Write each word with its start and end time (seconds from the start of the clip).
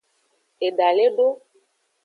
Eda 0.67 0.89
le 0.97 1.07
do. 1.17 1.27